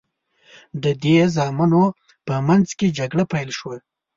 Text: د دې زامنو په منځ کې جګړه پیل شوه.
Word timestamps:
د 0.83 0.85
دې 1.03 1.17
زامنو 1.35 1.83
په 2.27 2.35
منځ 2.47 2.67
کې 2.77 2.95
جګړه 2.99 3.23
پیل 3.31 3.49
شوه. 3.59 3.75